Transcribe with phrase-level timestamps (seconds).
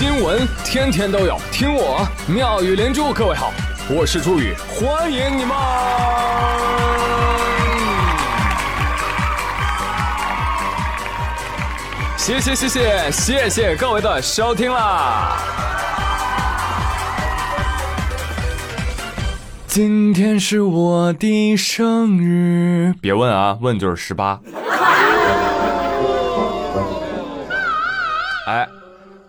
[0.00, 3.12] 新闻天天都有，听我妙语连珠。
[3.12, 3.52] 各位好，
[3.90, 5.54] 我是朱宇，欢迎你们！
[12.16, 15.36] 谢谢谢谢谢谢各位的收听啦！
[19.66, 24.40] 今天是我的生日，别问啊，问就是十八。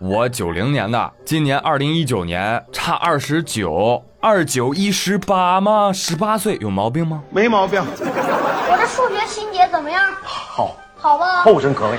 [0.04, 5.92] 我九零年的，今年二零一九年，差二十九，二九一十八吗？
[5.92, 7.22] 十八岁有毛病吗？
[7.30, 10.12] 没毛病，我这数学心结怎么样？
[10.24, 11.42] 好，好吧。
[11.44, 11.96] 后生可畏。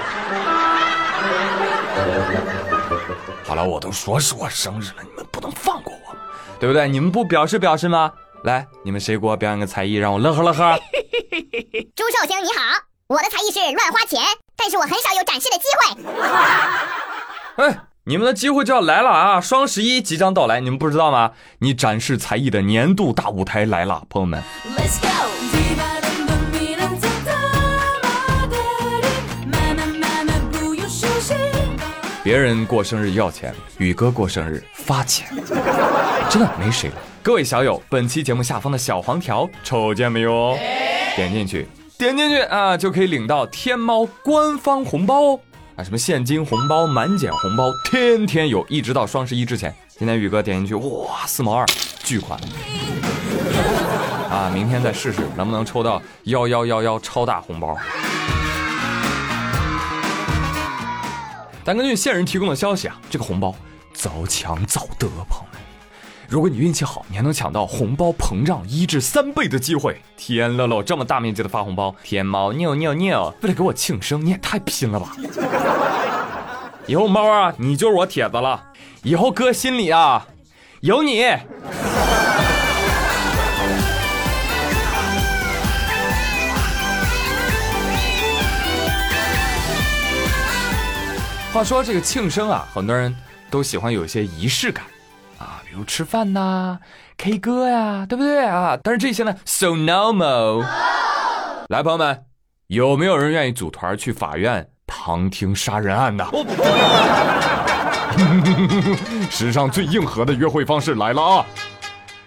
[3.45, 6.13] 好了，我都说是我生日了，你们不能放过我，
[6.59, 6.89] 对不对？
[6.89, 8.11] 你们不表示表示吗？
[8.43, 10.77] 来，你们谁给我表演个才艺，让我乐呵乐呵？
[11.95, 14.21] 朱寿星你好，我的才艺是乱花钱，
[14.57, 16.03] 但是我很少有展示的机会。
[17.63, 19.39] 哎，你们的机会就要来了啊！
[19.39, 21.31] 双十一即将到来，你们不知道吗？
[21.59, 24.43] 你展示才艺的年度大舞台来了，朋友们。
[24.77, 25.07] Let's go。
[32.21, 35.29] 别人过生日要钱，宇哥过生日发钱，
[36.29, 36.95] 真的没谁了。
[37.21, 40.57] 各位小友，本期节目下方的小黄条瞅见没有？
[41.15, 45.39] 点进去，点进去啊，就可以领到天猫官方红包哦！
[45.75, 49.73] 啊，什么现金红包、满减红包，天天有，一直到双十一之前。
[49.97, 51.65] 今天宇哥点进去，哇，四毛二，
[52.03, 52.39] 巨款！
[54.29, 57.75] 啊，明天再试试能不能抽到幺幺幺幺超大红包。
[61.63, 63.55] 但根据线人提供的消息啊，这个红包
[63.93, 65.72] 早抢早得，朋友们。
[66.33, 70.01] 如果你运气好，你还能抢到红包膨胀一至三倍的机会。
[70.17, 75.15] 天乐乐这么大面积的发红包，天猫牛牛牛，为了给我庆生，你也太拼了吧！
[76.87, 78.63] 以后猫啊，你就是我铁子了。
[79.03, 80.25] 以后哥心里啊，
[80.79, 81.23] 有你。
[91.53, 93.15] 话说这个庆生啊，很多人
[93.51, 94.89] 都喜欢有一些仪式感啊，
[95.73, 96.77] 比如吃饭呐、
[97.17, 98.77] K 歌呀，对不对啊？
[98.83, 100.63] 但是这些呢，so normal。
[101.69, 102.25] 来，朋友们，
[102.67, 106.23] 有没有人愿意组团去法院旁听杀人案的？
[109.31, 111.45] 史上最硬核的约会方式来了啊！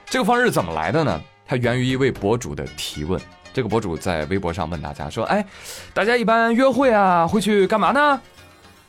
[0.07, 1.21] 这个方式怎么来的呢？
[1.47, 3.21] 它源于一位博主的提问。
[3.55, 5.47] 这个博主在微博上问大家说：“哎，
[5.95, 8.21] 大家一般约会啊，会去干嘛呢？”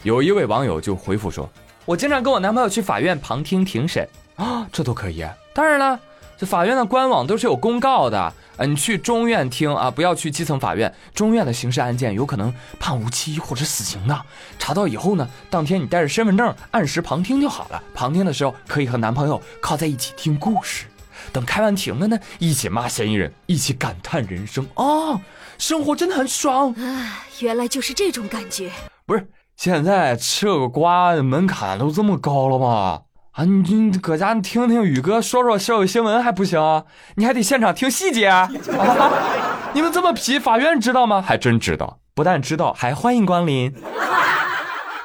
[0.02, 1.48] 有一位网友就回复说
[1.86, 5.24] ：“我经常跟我男朋友去法院旁听庭审啊，这都可以。
[5.54, 6.00] 当然了，
[6.38, 10.94] 这法院的官网都是有公告的，嗯，你去中院听啊，不要去基层法院。
[11.14, 14.22] 中院的刑事案件有可能判无期或者死刑的。
[14.58, 17.84] 查到以后呢，当天你带着身份证按时旁听就好了。
[17.94, 20.86] 旁听的时候可以和男朋友靠在一起听故事，
[21.34, 25.20] 等开完庭了呢，一起骂嫌疑人，一起感叹人生啊，
[25.58, 27.26] 生活真的很爽啊！
[27.40, 28.72] 原来就是这种感觉，
[29.08, 29.28] 不是。”
[29.58, 33.02] 现在吃个瓜门槛都这么高了吗？
[33.38, 36.60] 啊，你你搁家听听宇哥说说社会新闻还不行？
[36.60, 36.84] 啊
[37.14, 38.50] 你还得现场听细节啊！
[39.74, 41.22] 你们这么皮，法院知道吗？
[41.22, 43.72] 还真知道，不但知道，还欢迎光临。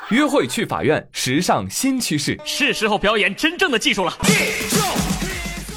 [0.09, 4.15] 约会去法院，时尚新趋势，是时候表演真正的技术了。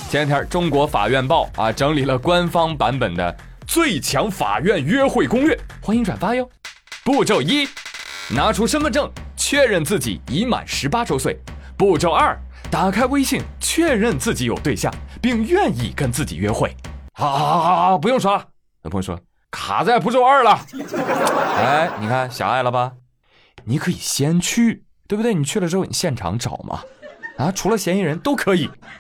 [0.10, 3.36] 前两天，《中国法院报》啊整理了官方版本的
[3.68, 6.50] 最强法院约会攻略，欢迎转发哟。
[7.04, 7.68] 步骤一。
[8.34, 11.38] 拿出身份证确认自己已满十八周岁。
[11.78, 12.40] 步骤二，
[12.76, 16.76] 打开微信确认自己有对象，并愿意跟自己约会。
[17.14, 18.34] 好，好，好，好，不用刷。
[18.84, 19.18] 有朋友说
[19.50, 20.60] 卡在步骤二了。
[21.56, 22.92] 哎，你看狭隘了吧？
[23.64, 25.34] 你可以先去，对不对？
[25.34, 26.82] 你去了之后，你现场找嘛。
[27.38, 28.70] 啊，除了嫌疑人都可以。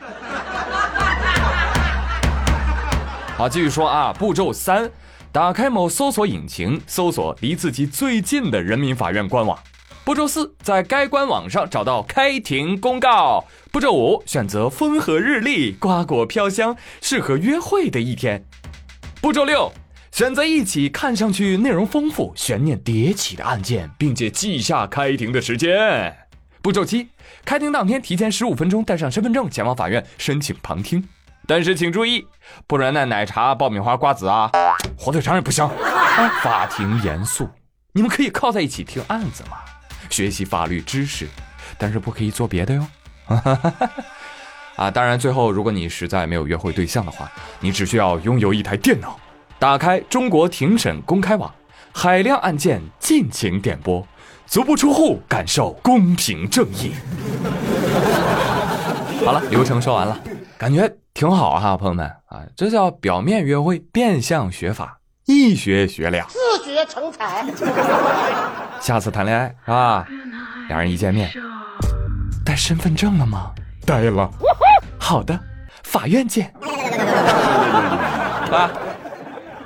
[3.35, 4.89] 好，继续说啊，步骤三。
[5.33, 9.59] 打开某搜索引擎，搜索离自己最近的人民法院官网。
[10.05, 13.43] 步骤四，在该官网上找到开庭公告。
[13.71, 18.45] 步骤五，选择风和日丽、瓜果飘香、适合约会的一天。
[19.19, 19.73] 步骤六，
[20.11, 26.15] 选择一起看上去内容丰富、悬念迭起的案件，并且记下开庭的时间。
[26.61, 27.09] 步骤七，
[27.43, 31.03] 开庭当天提前十五分钟带上身份证前往法院申请旁听。
[31.47, 32.27] 但是请注意，
[32.67, 34.51] 不然那奶茶、爆米花、瓜子啊，
[34.95, 35.67] 火腿肠也不行。
[36.43, 37.49] 法庭严肃，
[37.93, 39.57] 你们可以靠在一起听案子嘛，
[40.09, 41.27] 学习法律知识，
[41.77, 42.87] 但是不可以做别的哟。
[44.75, 49.17] 啊，当然，最后如果你实在没有约会对象的话，你只需要拥有一台电脑，
[49.57, 51.49] 打开中国庭审公开网，
[51.93, 54.05] 海量案件尽情点播，
[54.45, 56.91] 足不出户感受公平正义。
[59.25, 60.19] 好了，流程说完了，
[60.57, 67.43] 感觉挺好哈，朋友们啊，这叫表面约会，变相学法，一学学俩，自学成才。
[68.79, 70.05] 下次谈恋爱是吧？
[70.67, 71.31] 两人一见面，
[72.45, 73.51] 带身份证了吗？
[73.87, 74.29] 带了。
[74.99, 75.39] 好的，
[75.83, 76.53] 法院见。
[78.51, 78.69] 啊！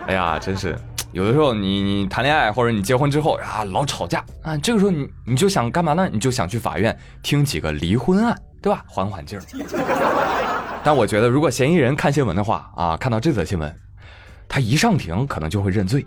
[0.07, 0.77] 哎呀，真是，
[1.11, 6.07] 有的时候你你谈恋爱或者你结婚之后啊，老吵架啊，这个时候你你就想干嘛呢？
[6.09, 8.81] 你就想去法院听几个离婚案，对吧？
[8.87, 9.43] 缓缓劲儿。
[10.85, 13.75] 但我觉得，如果嫌疑人看新闻的话啊，看到这则新闻，
[14.49, 16.03] 他一上庭可能就会认罪，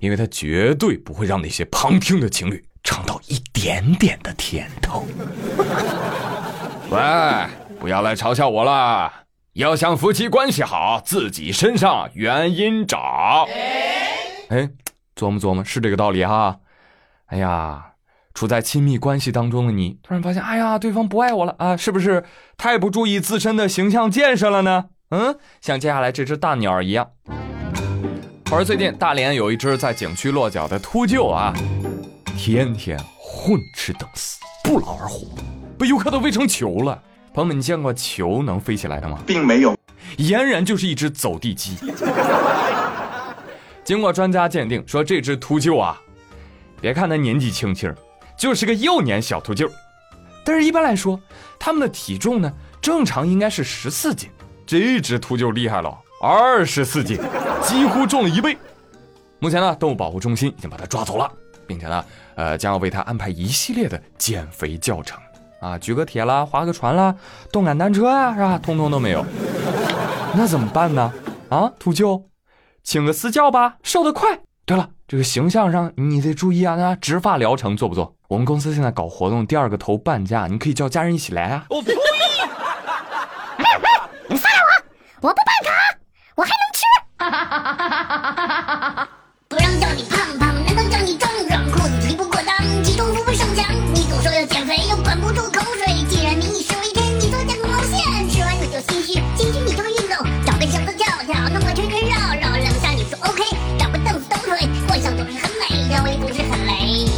[0.00, 5.06] 因为他绝对不会让那些旁听的情侣尝到一点点的甜头。
[6.90, 7.00] 喂，
[7.78, 9.10] 不要来嘲笑我了。
[9.52, 13.46] 要想夫妻关系好，自己身上原因找。
[14.48, 14.68] 哎，
[15.14, 16.58] 琢磨琢磨，是这个道理哈。
[17.26, 17.92] 哎呀，
[18.34, 22.24] 处在亲密关系当中的你，突然发现，哎呀，对方不爱我了啊，是不是
[22.56, 24.86] 太不注意自身的形象建设了呢？
[25.10, 27.12] 嗯，像接下来这只大鸟一样。
[28.54, 31.52] 话说最近大连有一只在景区落脚的秃鹫啊，
[32.38, 35.26] 天天混吃等死，不劳而获，
[35.76, 37.02] 被游客都喂成球了。
[37.34, 39.18] 朋友们，你见过球能飞起来的吗？
[39.26, 39.76] 并没有，
[40.18, 41.76] 俨然就是一只走地鸡。
[43.82, 46.00] 经过专家鉴定，说这只秃鹫啊，
[46.80, 47.92] 别看它年纪轻轻，
[48.38, 49.68] 就是个幼年小秃鹫。
[50.44, 51.20] 但是，一般来说，
[51.58, 54.30] 它们的体重呢，正常应该是十四斤。
[54.64, 55.92] 这只秃鹫厉害了，
[56.22, 57.18] 二十四斤，
[57.64, 58.56] 几乎重了一倍。
[59.38, 61.30] 目前呢，动物保护中心已经把它抓走了，
[61.66, 65.18] 并且呢，呃，将要为它安排一系列的减肥教程。
[65.60, 67.14] 啊，举个铁啦，划个船啦，
[67.50, 68.58] 动感单车啊，是吧？
[68.58, 69.24] 通通都没有，
[70.34, 71.12] 那怎么办呢？
[71.48, 72.24] 啊，秃鹫，
[72.82, 74.40] 请个私教吧，瘦得快。
[74.66, 78.14] 对了，这个形象上你得注意啊，那植发疗程做不做？
[78.28, 81.64] 我们公司现在搞活动，第二个头半价，你可以叫家人一起来啊。
[81.70, 81.94] 我呸！
[84.28, 84.58] 你放了
[85.20, 85.70] 我，我不办卡，
[86.34, 86.82] 我还能吃。
[87.30, 89.08] 哈
[89.48, 91.64] 不让叫你胖胖，难道叫你壮壮？
[91.70, 93.64] 裤子提不过裆，体重不上墙。
[93.94, 96.04] 你总说要减肥，又管不住口水。
[96.08, 98.28] 既然你瘦一天，你做点毛线？
[98.28, 103.42] 吃完你就心虚，心虚你就运动，找个绳子跳跳，弄个圈圈绕绕，两下你说 OK，
[103.78, 107.08] 找个凳子蹬腿，幻想总是很美，腰围不是很累。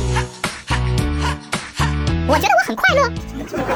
[2.28, 3.10] 我觉得我很快乐。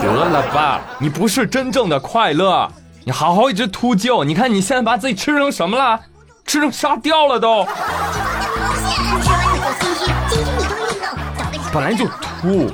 [0.00, 2.71] 得了吧，你不是真正的快乐，
[3.05, 6.00] 你好好一只秃鹫，你看你现在把自己吃成什么了？
[6.50, 7.64] 吃成沙雕了都。
[11.73, 12.69] 本来就秃，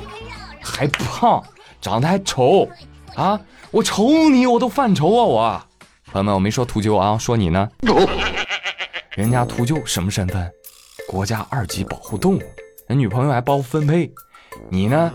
[0.63, 1.43] 还胖，
[1.79, 2.67] 长得还丑，
[3.15, 3.39] 啊！
[3.69, 5.23] 我瞅你我都犯愁啊！
[5.23, 5.61] 我，
[6.11, 7.69] 朋友们，我没说秃鹫啊，说你呢。
[9.11, 10.51] 人家秃鹫什么身份？
[11.07, 12.41] 国家二级保护动物，
[12.87, 14.11] 人女朋友还包分配，
[14.71, 15.11] 你呢？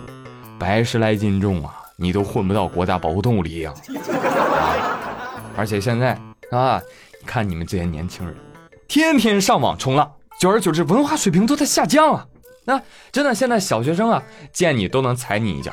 [0.56, 3.74] 百十来斤重啊，你都混不到国家保护动物里呀！
[5.58, 6.16] 而且现在
[6.52, 6.80] 啊，
[7.26, 8.36] 看你们这些年轻人，
[8.92, 12.26] 天天上网冲浪，久而久之，文化水平都在下降啊！
[12.66, 12.78] 那
[13.10, 14.22] 真的，现在小学生啊，
[14.52, 15.72] 见你都能踩你一脚，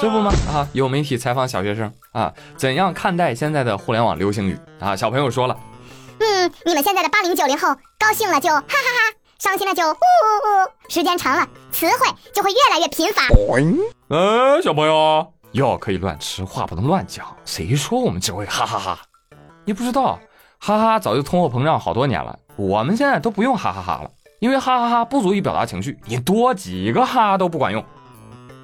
[0.00, 0.32] 这不吗？
[0.50, 4.96] 啊，有媒体采访小学生啊，怎样看待现在的互联网流行语啊？
[4.96, 5.54] 小朋友说了，
[6.20, 13.24] 嗯，你们现在的八零九零后，高兴了就哈哈哈，伤心了就呜呜呜，时间长了，词汇就会越来越贫乏。
[14.08, 17.26] 嗯，小朋友，药可以乱吃，话不能乱讲。
[17.44, 19.00] 谁说我们只会哈哈哈？
[19.66, 20.18] 你不知道，
[20.58, 24.10] 哈哈早就通货膨胀好多年了，我们现在都不用哈哈哈了。
[24.38, 27.82] 因为哈哈哈不足以表达情绪，你多几个哈都不管用，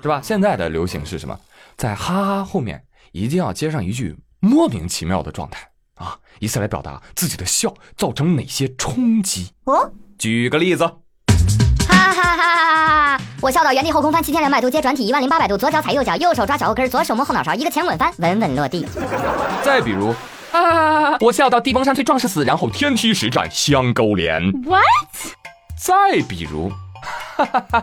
[0.03, 0.21] 是吧？
[0.23, 1.39] 现在的流行是什么？
[1.77, 9.51] 在哈哈后面一定要接上一句莫名其妙的状态啊，以此来表达自己的笑造成哪些冲击。
[9.65, 10.93] 哦，举个例子，哈
[11.89, 13.25] 哈哈哈哈！
[13.41, 18.87] 我笑到原地后空翻七千两百度，接转体一万零八百度，左脚踩右脚，右手抓脚后跟，左手摸后脑勺，一个前滚翻，稳稳落地。
[19.65, 20.15] 再比如，
[20.53, 24.41] 啊， 我笑到地崩山摧壮士死，然后天梯实战相勾连。
[24.65, 24.83] What？
[25.79, 26.71] 再比如，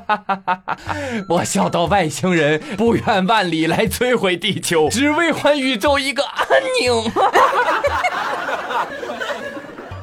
[1.28, 6.48] 我笑到外星人不远万里来摧毁地球，只为还宇宙一个安
[6.82, 7.12] 宁。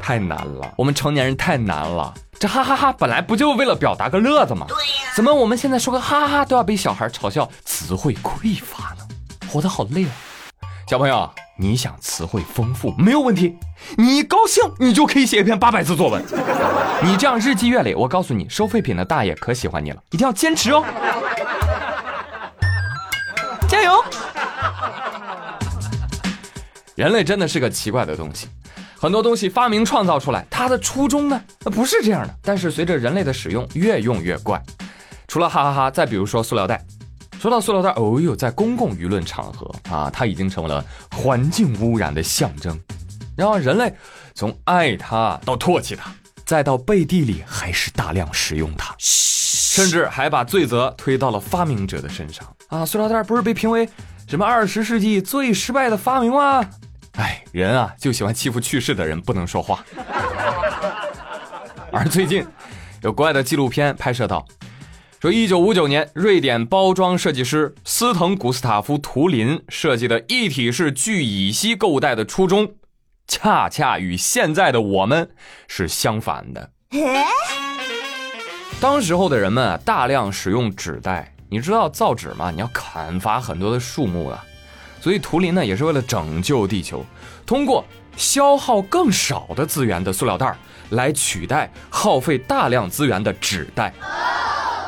[0.02, 2.12] 太难了，我们成年人太难了。
[2.38, 4.66] 这哈哈哈本来不就为了表达个乐子吗？
[4.68, 5.12] 对呀。
[5.16, 9.06] 怎么我们现在说个哈哈哈都要被小孩嘲笑词汇匮乏呢？
[9.50, 10.10] 活得好累啊，
[10.88, 11.28] 小朋友。
[11.58, 13.56] 你想词汇丰富没有问题，
[13.96, 16.22] 你高兴你就可以写一篇八百字作文。
[17.02, 20.84] 你这样日积月累，我告诉你，收废品的大爷可喜欢你了，一定要坚持哦，
[23.66, 24.04] 加油！
[26.94, 28.48] 人类真的是个奇怪的东西，
[29.00, 34.62] 很多东西发明创造出来，它的初衷呢不是这样的，但是随着人类的使用，越用越怪。
[35.26, 36.84] 除了哈哈哈，再比如说塑料袋。
[37.46, 42.76] 说到塑料袋，哦呦，在公共舆论场合啊，它已经成为了环境污染的象征。
[43.36, 43.94] 然后人类
[44.34, 46.12] 从爱它到唾弃它，
[46.44, 52.84] 再到背地里还是大量使用它，甚至还把罪责推到了发明者的身上啊！
[52.84, 53.88] 塑料袋不是被评为
[54.26, 56.68] 什么二十世纪最失败的发明吗？
[57.12, 59.84] 哎，人啊就喜欢欺负去世的人，不能说话。
[61.92, 62.44] 而最近
[63.02, 64.44] 有国外的纪录片拍摄到。
[65.18, 72.74] 说，一九五九年，瑞典包装设计师斯滕古斯塔夫图林设计的一体式聚乙烯购物袋的初衷，
[73.26, 75.30] 恰恰与现在的我们
[75.68, 76.70] 是相反的。
[78.78, 82.50] 当时候的人们啊，大量使用纸袋，你知道造纸吗？
[82.50, 84.44] 你要砍伐很多的树木啊，
[85.00, 87.02] 所以图林呢，也是为了拯救地球，
[87.46, 87.82] 通过
[88.18, 90.54] 消耗更少的资源的塑料袋
[90.90, 93.94] 来取代耗费大量资源的纸袋。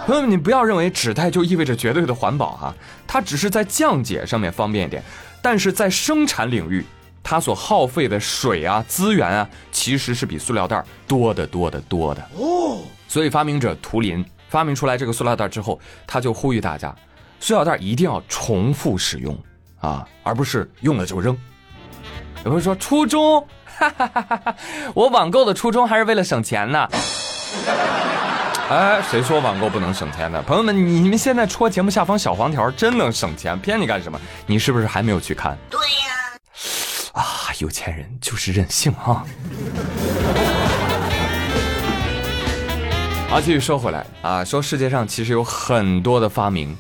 [0.09, 2.75] 朋友们，你不要认为纸袋就意味着绝对的环保哈，
[3.07, 5.03] 它只是在降解上面方便一点，
[5.43, 6.83] 但是在生产领域，
[7.23, 12.79] 它所耗费的水啊、资源啊，其实是比塑料袋多得多得多的哦。
[13.07, 16.97] 所以发明者图林发明出来这个塑料袋之后，他就呼吁大家，
[17.39, 19.39] 塑料袋一定要重复使用
[19.79, 21.37] 啊，而不是用了就扔。
[22.47, 23.47] 有人说初衷，
[23.77, 24.57] 哈哈哈哈哈，
[24.95, 26.89] 我网购的初衷还是为了省钱呢。
[28.71, 30.43] 哎，谁说网购不能省钱的？
[30.43, 33.59] 朋友们，你们现在戳节目下方小黄条，真能省钱？
[33.59, 34.21] 骗你干什么？
[34.47, 35.57] 你是不是还没有去看？
[35.71, 35.87] 对呀。
[37.15, 37.25] 啊，
[37.61, 39.25] 有钱人就是任性啊！
[43.31, 46.77] 好，继续说回来啊，说世界上其实有很多的发明，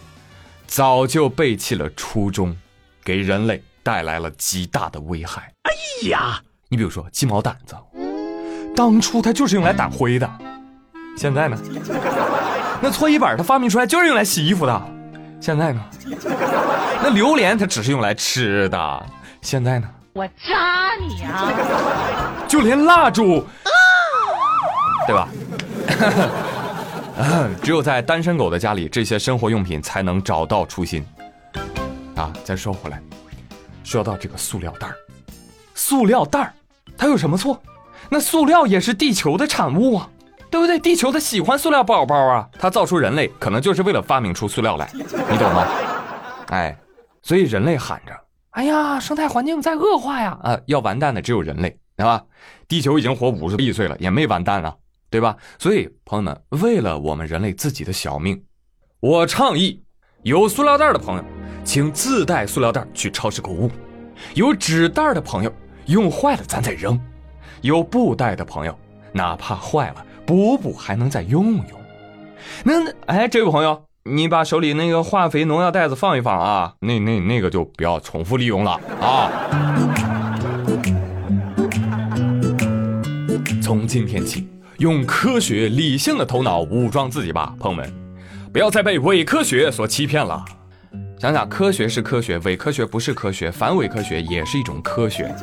[0.66, 2.54] 早就背弃了初衷，
[3.02, 5.50] 给人类带来了极大的危害。
[5.62, 5.72] 哎
[6.10, 7.74] 呀，你比如说鸡毛掸子，
[8.76, 10.30] 当初它就是用来掸灰的。
[11.18, 11.58] 现在呢？
[12.80, 14.82] 那搓衣板它发明出来就是用来洗衣服的。
[15.40, 15.84] 现在呢？
[17.02, 19.06] 那榴莲它只是用来吃的。
[19.42, 19.88] 现在呢？
[20.12, 21.52] 我扎你啊！
[22.46, 23.44] 就连蜡烛，
[25.08, 25.28] 对吧？
[27.62, 31.04] 只有在单身狗的家里，这些生活用品才能找到初心。
[32.14, 33.02] 啊，再说回来，
[33.82, 34.94] 说到这个塑料袋儿，
[35.74, 36.52] 塑料袋儿
[36.96, 37.60] 它有什么错？
[38.08, 40.08] 那塑料也是地球的产物啊。
[40.50, 40.78] 对不对？
[40.78, 45.66] 地球它喜欢塑料包包啊，它造出人类可能就是为了发明出塑料来， 你懂吗？
[46.48, 46.76] 哎，
[47.22, 48.12] 所以人类喊着
[48.52, 52.22] ：“哎呀，生态环境在恶化呀！”啊，要完蛋的只有人类，对吧？
[52.66, 54.74] 地球已经活五十亿岁了，也没完蛋啊，
[55.10, 55.36] 对吧？
[55.58, 58.42] 所以朋友们，为了我们人类自己的小命，
[59.00, 59.82] 我倡议：
[60.22, 61.24] 有塑料袋的朋友，
[61.64, 63.68] 请自带塑料袋去超市购物；
[64.34, 65.52] 有纸袋的朋友，
[65.86, 66.98] 用坏了咱再扔；
[67.60, 68.74] 有布袋的朋友，
[69.12, 70.06] 哪怕坏了。
[70.28, 71.64] 补补还能再用用，
[72.62, 79.32] 那那哎，这位朋友，你把手里那个化肥农药袋子放一放啊，那那那个就不要重复利用了啊。
[83.62, 87.90] 从今天起，用科学理性的头脑武装自己吧，朋友们，
[88.52, 90.44] 不要再被伪科学所欺骗了。
[91.18, 95.34] 想想，科学是科学，伪科学不是科学，反伪科学也是一种科学，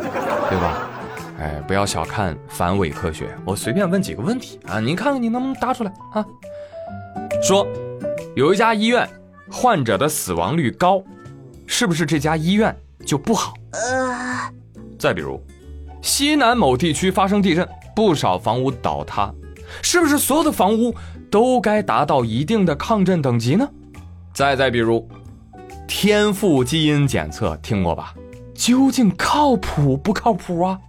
[0.47, 0.91] 对吧？
[1.37, 3.29] 哎，不要小看反伪科学。
[3.45, 6.25] 我随便问几个问题啊，您看看你能不能答出来啊？
[7.43, 7.67] 说，
[8.35, 9.07] 有一家医院
[9.51, 11.03] 患者的死亡率高，
[11.65, 12.75] 是不是这家医院
[13.05, 13.53] 就不好？
[13.71, 14.51] 呃。
[14.97, 15.41] 再比如，
[16.01, 19.31] 西南某地区发生地震，不少房屋倒塌，
[19.81, 20.95] 是不是所有的房屋
[21.29, 23.69] 都该达到一定的抗震等级呢？
[24.33, 25.05] 再再比如，
[25.85, 28.15] 天赋基因检测听过吧？
[28.53, 30.79] 究竟靠谱不靠谱啊？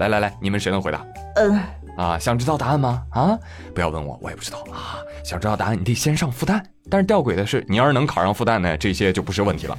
[0.00, 1.04] 来来来，你们谁能回答？
[1.36, 1.60] 嗯，
[1.94, 3.02] 啊，想知道答案吗？
[3.10, 3.38] 啊，
[3.74, 4.96] 不要问我，我也不知道啊。
[5.22, 6.58] 想知道答案，你得先上复旦。
[6.88, 9.78] 但是吊诡的是，你要是能考上复旦呢，这些就不是问题了。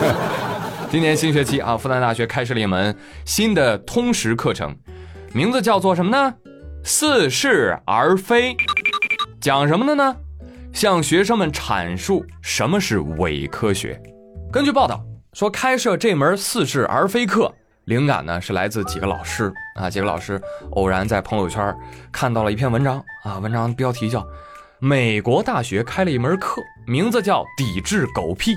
[0.92, 4.76] 今年新学期啊，复旦大学开设了一门新的通识课程，
[5.32, 6.34] 名字叫做什么呢？
[6.82, 8.54] 似是而非。
[9.40, 10.14] 讲什么的呢？
[10.74, 13.98] 向学生们阐述什么是伪科学。
[14.52, 15.02] 根据报道
[15.32, 17.50] 说，开设这门似是而非课。
[17.84, 21.76] 灵感呢是来自几个老师啊，几个老师偶然在朋友圈
[22.10, 24.20] 看到了一篇文章啊，文章标题叫
[24.78, 28.54] 《美国大学开了一门课，名字叫抵制狗屁》，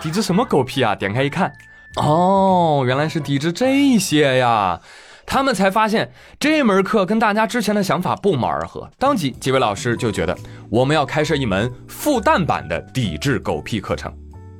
[0.00, 0.94] 抵制什么狗屁啊？
[0.94, 1.52] 点开一看，
[1.96, 4.80] 哦，原来是抵制这些呀！
[5.24, 10.36] 他们才发现这门课跟大家之前的想法不谋而合，当即几位老师就觉得
[10.70, 14.10] 我们要开设一门复旦版的抵制狗屁课程，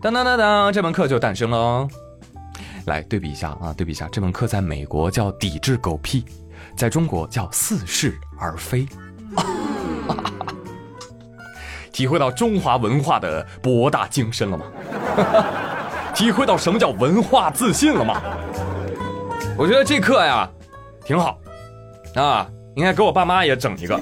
[0.02, 1.88] 当当当当，这门课就诞生了哦。
[2.88, 6.24] 来对比一下啊，对比一下，这门课在美国叫抵制狗屁，
[6.76, 8.84] 在中国叫似是而非。
[11.92, 14.64] 体会到中华文化的博大精深了吗？
[16.14, 18.20] 体会到什么叫文化自信了吗？
[19.56, 20.48] 我觉得这课呀，
[21.04, 21.38] 挺好，
[22.14, 23.98] 啊，应该给我爸妈也整一个。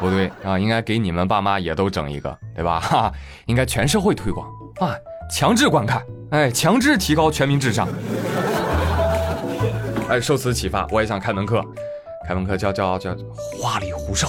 [0.00, 2.80] 不对啊，应该给你们爸妈也都整一个，对吧？
[2.80, 3.12] 哈，
[3.46, 4.48] 应该全社会推广
[4.80, 4.96] 啊，
[5.30, 6.02] 强制观看，
[6.32, 7.86] 哎，强制提高全民智商。
[10.08, 11.62] 哎，受此启发，我也想开门课，
[12.26, 13.14] 开门课叫叫叫
[13.54, 14.28] 花里胡哨。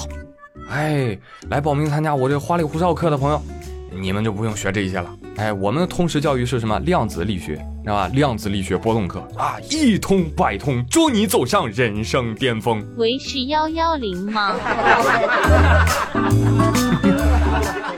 [0.70, 1.18] 哎，
[1.50, 3.42] 来报名参加我这花里胡哨课的朋友，
[3.90, 5.10] 你们就不用学这些了。
[5.38, 6.78] 哎，我们的通识教育是什么？
[6.80, 8.10] 量子力学，知道吧？
[8.10, 12.86] 量子力学波动课啊，一通百通，助你走上人生巅峰。
[12.98, 14.56] 喂，是幺幺零吗？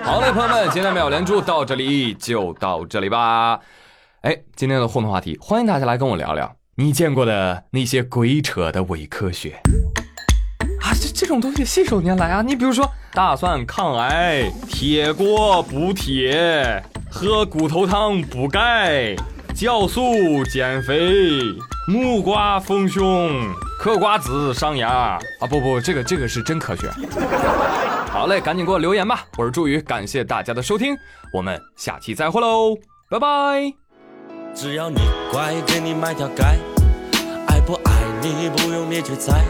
[0.03, 3.59] 好嘞，朋友们，今天妙连珠到这里就到这里吧。
[4.25, 9.51] 哎，今天的互动话题，欢迎大家来跟我聊聊你见过的那些鬼扯的伪科学。
[10.81, 12.41] 啊，这这种东西信手拈来啊！
[12.41, 19.15] 你比如说，大蒜抗癌，铁锅补铁，喝骨头汤补钙，
[19.53, 20.97] 酵素减肥，
[21.87, 23.29] 木瓜丰胸，
[23.79, 25.19] 嗑瓜子伤牙啊！
[25.47, 26.89] 不不，这个这个是真科学。
[28.09, 29.23] 好嘞，赶紧给我留言吧！
[29.37, 30.97] 我是朱宇，感谢大家的收听，
[31.31, 32.75] 我们下期再会喽，
[33.07, 33.84] 拜拜。
[34.55, 34.97] 只要你
[35.33, 36.41] 乖，给你买条街，
[37.47, 39.43] 爱不爱你不用你去猜。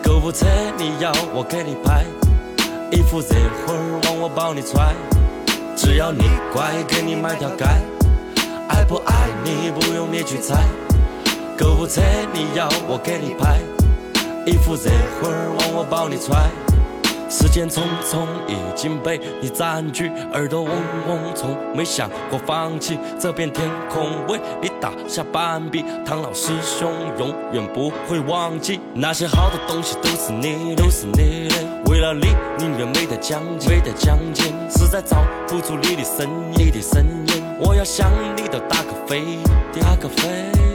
[0.00, 0.46] 购物车
[0.78, 2.04] 你要我给你拍，
[2.92, 3.26] 衣服热
[3.66, 4.94] 乎儿往我包里揣。
[5.76, 7.64] 只要你乖，给你买条街。
[8.68, 10.68] 爱不爱你不用你去猜。
[11.58, 12.00] 购物车
[12.32, 13.58] 你要我给你拍，
[14.46, 14.88] 衣服热
[15.18, 16.48] 乎儿往我包里揣。
[17.32, 20.70] 时间匆匆已经被你占据，耳朵嗡
[21.08, 25.82] 嗡，从没想过放弃这片天空，为你打下半壁。
[26.04, 31.56] 唐老师兄永远不会忘记，那些好的东西都是你，都是你的。
[31.86, 35.16] 为了你，宁愿没得奖金，没得奖金，实在找
[35.48, 37.42] 不出你的身影，你的身影。
[37.58, 39.38] 我要向你都打个飞，
[39.80, 40.71] 打个飞。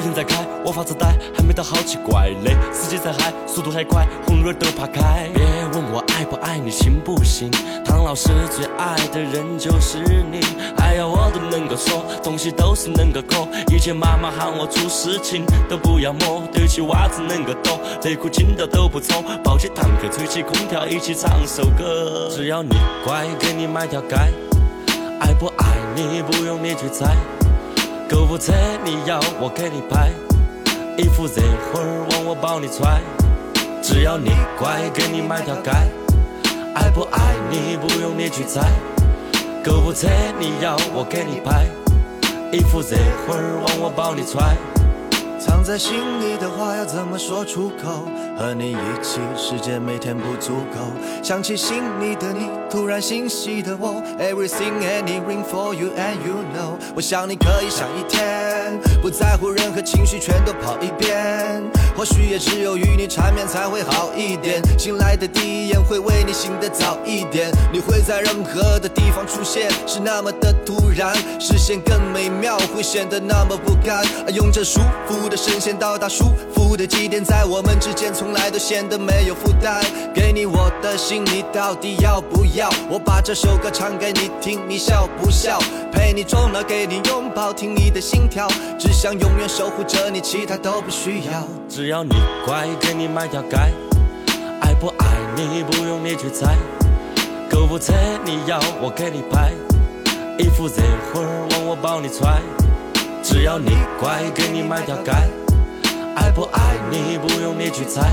[0.00, 2.56] 车不停在开，我发着呆，还没到，好奇怪嘞。
[2.72, 5.28] 司机在嗨，速度还快，红绿灯都怕开。
[5.34, 7.50] 别问我爱不爱你，行不行？
[7.84, 9.98] 唐老师最爱的人就是
[10.30, 10.40] 你，
[10.78, 13.46] 还要我都能够说，东西都是能够抠。
[13.68, 22.30] 以前妈妈喊我出事情都不要摸，对起袜子能够抖，内裤紧到都不抽，抱起坦克吹起空调一起唱首歌。
[22.30, 22.70] 只要你
[23.04, 24.16] 乖，给你买条街，
[25.20, 27.14] 爱不爱你不用你去猜。
[28.10, 28.52] 购物车
[28.84, 30.10] 你要我给你拍，
[30.98, 33.00] 衣服热乎儿往我包里揣。
[33.80, 35.70] 只要你乖，给你买条街。
[36.74, 38.68] 爱不爱你不用你去猜。
[39.62, 40.08] 购物车
[40.40, 41.66] 你要我给你拍，
[42.50, 44.56] 衣服热乎儿往我包里揣。
[45.38, 48.08] 藏在心里的话要怎么说出口？
[48.36, 50.80] 和你一起，时间每天不足够。
[51.22, 54.02] 想起心里的你，突然欣喜的我。
[54.20, 56.78] Everything anything for you and you know。
[56.94, 61.62] 我想你可以想一天，不在乎任何情绪，全都跑一遍。
[61.96, 64.62] 或许也只有与你缠绵才会好一点。
[64.78, 67.50] 醒来的第一眼会为你醒得早一点。
[67.72, 74.04] 你会在任何的地方出现，是那么的突然，视线更美妙，会显得那么不甘。
[74.32, 79.84] 用这舒服的声线到达舒服的极点，在我们之间从来都显得没有负担。
[80.14, 82.59] 给你我的心，你到底要不要？
[82.90, 85.58] 我把这首歌唱给你听，你笑不笑？
[85.92, 91.46] 陪你终老，给你拥抱，听你的心跳，只想永远守护着你，其他都不需要。
[91.68, 92.10] 只要你
[92.44, 93.56] 乖，给你买条街。
[94.60, 96.56] 爱不爱你不用你去猜。
[97.48, 97.92] 购物车
[98.24, 99.52] 你要我给你拍，
[100.38, 100.74] 衣服热
[101.12, 102.40] 乎儿往我包里揣。
[103.22, 105.12] 只要你乖，给你买条街。
[106.16, 108.10] 爱不爱你不用你去猜。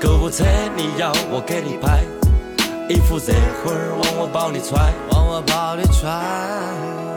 [0.00, 0.44] 购物车
[0.76, 2.04] 你要我给你拍，
[2.88, 7.15] 衣服热乎儿往我包里揣，往我包里揣。